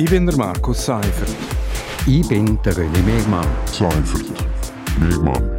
[0.00, 1.28] Ich bin der Markus Seifert.
[2.06, 3.46] Ich bin der René Megmann.
[3.66, 4.32] Seifert.
[4.98, 5.58] Megmann.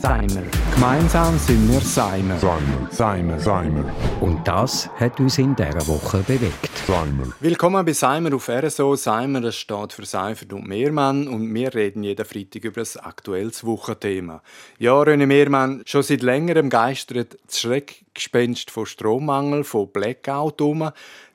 [0.00, 0.44] Seimer.
[0.72, 2.38] Gemeinsam sind wir Seimer.
[2.38, 2.88] Seimer.
[2.92, 3.40] Seimer.
[3.40, 3.84] Seimer.
[4.20, 6.70] Und das hat uns in dieser Woche bewegt.
[6.86, 7.32] Seimer.
[7.40, 8.94] Willkommen bei Seimer auf RSO.
[8.94, 13.64] Seimer das steht für Seifert und Mehrmann und wir reden jeden Freitag über das aktuelles
[13.64, 14.40] Wochenthema.
[14.78, 17.58] Ja, René Mehrmann, schon seit längerem geistert das
[18.14, 20.90] Schreckgespenst von Strommangel, von Blackout um.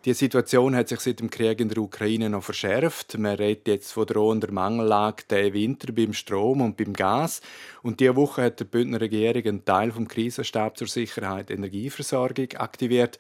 [0.05, 3.18] Die Situation hat sich seit dem Krieg in der Ukraine noch verschärft.
[3.18, 7.42] Man redet jetzt von drohender Mangellage diesen Winter beim Strom und beim Gas.
[7.84, 13.18] Und diese Woche hat die Bündner Regierung einen Teil vom Krisenstab zur Sicherheit Energieversorgung aktiviert.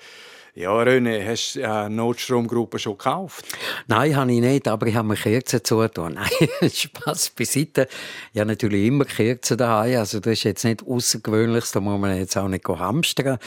[0.59, 3.45] Ja, René, hast du eine Notstromgruppe schon gekauft?
[3.87, 6.15] Nein, habe ich nicht, aber ich habe mir Kerzen zugetan.
[6.59, 7.87] Nein, Spass beiseite.
[8.33, 12.17] Ich habe natürlich immer Kerzen daheim, also das ist jetzt nicht außergewöhnlich, da muss man
[12.17, 13.37] jetzt auch nicht hamstern.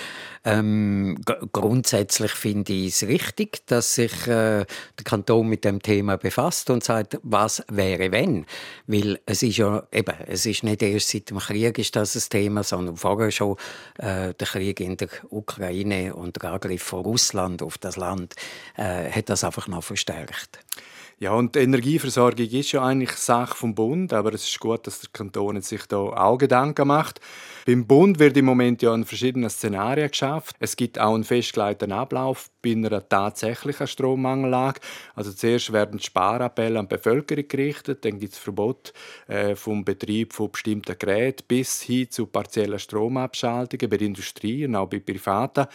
[0.42, 1.18] Ähm,
[1.52, 6.82] grundsätzlich finde ich es richtig, dass sich äh, der Kanton mit dem Thema befasst und
[6.82, 8.46] sagt, was wäre wenn?
[8.86, 12.22] Weil es ist ja eben, es ist nicht erst seit dem Krieg ist das ein
[12.30, 13.56] Thema, sondern vorher schon
[13.98, 18.34] äh, der Krieg in der Ukraine und der Angriff von Russland auf das Land
[18.76, 20.58] äh, hat das einfach noch verstärkt.
[21.22, 25.02] Ja, und die Energieversorgung ist ja eigentlich Sache vom Bund, aber es ist gut, dass
[25.02, 27.20] der Kanton sich da auch Gedanken macht.
[27.64, 30.56] Beim Bund wird im Moment ja in verschiedenen Szenarien geschafft.
[30.58, 34.80] Es gibt auch einen festgelegten Ablauf bei einer tatsächlichen Strommangellage.
[35.14, 38.92] Also zuerst werden Sparappelle an die Bevölkerung gerichtet, dann gibt es Verbot
[39.28, 44.74] äh, vom Betrieb von bestimmten Geräten bis hin zu partiellen Stromabschaltungen bei der Industrie und
[44.74, 45.68] auch bei Privaten.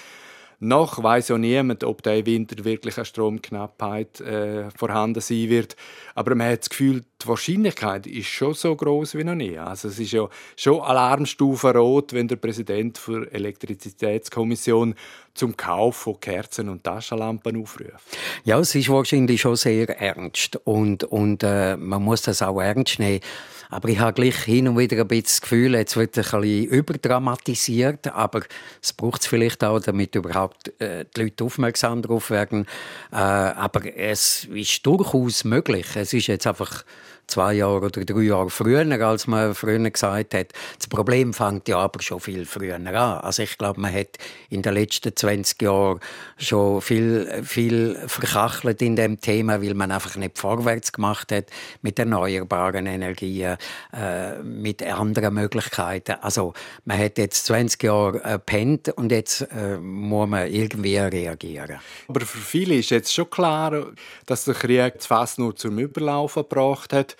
[0.59, 5.75] Noch weiß ja niemand, ob der Winter wirklich eine Stromknappheit äh, vorhanden sein wird.
[6.16, 9.58] Aber man hat das Gefühl, die Wahrscheinlichkeit ist schon so groß wie noch nie.
[9.59, 14.95] Also es ist ja schon Alarmstufe rot, wenn der Präsident der Elektrizitätskommission
[15.35, 18.08] zum Kauf von Kerzen und Taschenlampen aufruft.
[18.44, 22.97] Ja, es ist wahrscheinlich schon sehr ernst und und äh, man muss das auch ernst
[22.97, 23.22] nehmen.
[23.69, 26.63] Aber ich habe gleich hin und wieder ein bisschen das Gefühl, jetzt wird ein bisschen
[26.66, 28.44] überdramatisiert, aber
[28.81, 30.47] es braucht es vielleicht auch, damit überhaupt
[30.80, 32.66] äh, die Leute aufmerksam darauf werden.
[33.12, 35.88] Äh, aber es ist durchaus möglich.
[35.96, 36.84] Es ist jetzt einfach
[37.28, 40.48] zwei Jahre oder drei Jahre früher, als man früher gesagt hat.
[40.78, 42.88] Das Problem fängt ja aber schon viel früher an.
[42.88, 44.18] Also ich glaube, man hat
[44.50, 46.00] in den letzten 20 Jahren
[46.38, 51.46] schon viel, viel verkachelt in dem Thema, weil man einfach nicht vorwärts gemacht hat
[51.82, 53.58] mit erneuerbaren Energien,
[53.94, 56.16] äh, mit anderen Möglichkeiten.
[56.22, 56.54] Also
[56.86, 61.80] man hat jetzt 20 Jahre äh, pennt und jetzt äh, muss man irgendwie reagieren.
[62.08, 63.88] Aber für viele ist jetzt schon klar,
[64.26, 67.16] dass der Krieg fast nur zum Überlaufen gebracht hat.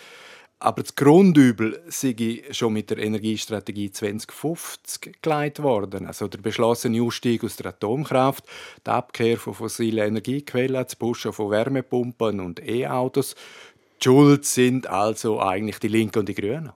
[0.59, 6.07] Aber das Grundübel sei schon mit der Energiestrategie 2050 geleitet worden.
[6.07, 8.43] Also der beschlossene Ausstieg aus der Atomkraft,
[8.83, 13.35] die Abkehr von fossilen Energiequellen, das Pushen von Wärmepumpen und E-Autos.
[14.01, 16.71] Die Schuld sind also eigentlich die Linken und die Grünen.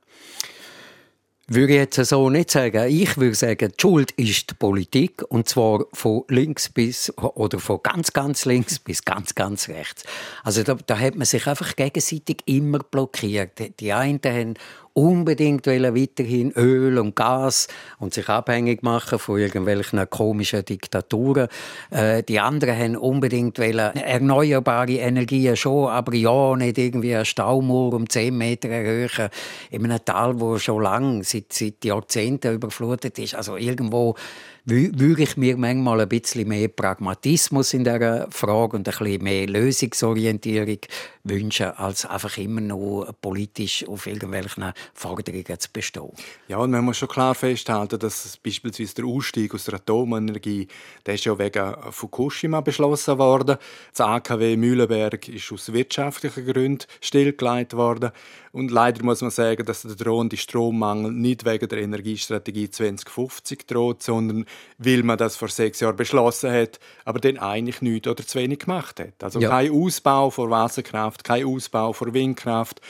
[1.54, 2.88] Würde ich jetzt so nicht sagen.
[2.90, 7.82] Ich würde sagen, die Schuld ist die Politik und zwar von links bis oder von
[7.84, 10.04] ganz ganz links bis ganz ganz rechts.
[10.46, 13.52] Also da, da hat man sich einfach gegenseitig immer blockiert.
[13.82, 14.54] Die einen haben
[14.94, 17.68] unbedingt weiterhin Öl und Gas
[18.00, 21.48] und sich abhängig machen von irgendwelchen komischen Diktaturen.
[21.90, 28.10] Äh, die anderen haben unbedingt erneuerbare Energien schon, aber ja, nicht irgendwie eine Staumauer um
[28.10, 29.30] 10 Meter erhöhen
[29.70, 33.36] in einem Tal, wo schon lange, seit, seit Jahrzehnten überflutet ist.
[33.36, 34.16] Also irgendwo
[34.64, 39.48] würde ich mir manchmal ein bisschen mehr Pragmatismus in dieser Frage und ein bisschen mehr
[39.48, 40.78] Lösungsorientierung
[41.24, 46.12] wünschen, als einfach immer nur politisch auf irgendwelchen Forderungen zu bestehen.
[46.48, 50.68] Ja, und man muss schon klar festhalten, dass beispielsweise der Ausstieg aus der Atomenergie,
[51.06, 53.58] der ist ja wegen Fukushima beschlossen worden.
[53.92, 58.12] Das AKW Mühlenberg ist aus wirtschaftlichen Gründen stillgelegt worden.
[58.52, 64.04] Und leider muss man sagen, dass der drohende Strommangel nicht wegen der Energiestrategie 2050 droht,
[64.04, 64.46] sondern
[64.78, 68.60] weil man das vor sechs Jahren beschlossen hat, aber dann eigentlich nichts oder zu wenig
[68.60, 69.24] gemacht hat.
[69.24, 69.50] Also ja.
[69.50, 72.82] kein Ausbau von Wasserkraft, kein Ausbau von Windkraft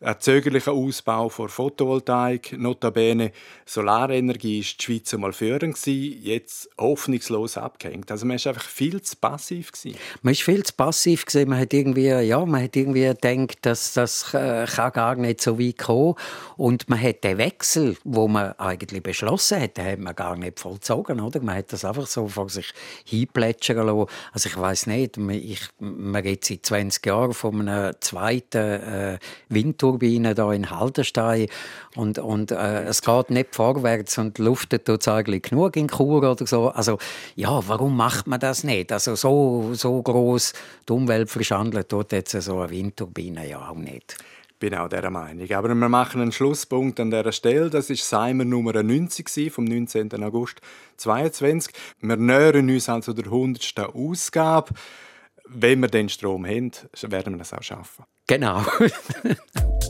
[0.00, 2.56] ein zögerlicher Ausbau von Photovoltaik.
[2.56, 3.32] Notabene
[3.66, 8.10] Solarenergie ist die Schweiz einmal führend jetzt hoffnungslos abgehängt.
[8.12, 9.98] Also man ist einfach viel zu passiv gewesen.
[10.22, 11.50] Man ist viel zu passiv gewesen.
[11.50, 15.58] Man hat irgendwie, ja, man hat irgendwie gedacht, dass das äh, kann gar nicht so
[15.58, 16.14] weit kommen.
[16.56, 20.60] Und man hat den Wechsel, wo man eigentlich beschlossen hat, den hat man gar nicht
[20.60, 21.40] vollzogen, oder?
[21.40, 22.72] Man hat das einfach so vor sich
[23.04, 24.10] hinplätschern lassen.
[24.32, 29.18] Also ich weiß nicht, ich, man redet seit 20 Jahren von einem zweiten äh,
[29.48, 31.46] Windturm Windturbine da in Haldenstein
[31.96, 36.46] und, und äh, es geht nicht vorwärts und luftet tut eigentlich genug in Chur oder
[36.46, 36.68] so.
[36.68, 36.98] Also
[37.36, 38.92] ja, warum macht man das nicht?
[38.92, 40.52] Also so, so groß
[40.88, 44.16] die Umwelt verschandelt tut jetzt so eine Windturbine ja auch nicht
[44.58, 45.48] bin auch dieser Meinung.
[45.52, 47.70] Aber wir machen einen Schlusspunkt an dieser Stelle.
[47.70, 50.12] Das ist Seimer Nummer 90 vom 19.
[50.24, 50.60] August
[50.96, 51.72] 2022.
[52.00, 53.78] Wir nähern uns also der 100.
[53.94, 54.74] Ausgabe.
[55.44, 58.04] Wenn wir den Strom haben, werden wir das auch schaffen.
[58.26, 58.62] Genau.